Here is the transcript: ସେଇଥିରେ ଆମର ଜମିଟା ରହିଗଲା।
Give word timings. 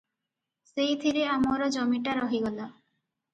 ସେଇଥିରେ 0.69 1.25
ଆମର 1.33 1.67
ଜମିଟା 1.77 2.17
ରହିଗଲା। 2.21 2.67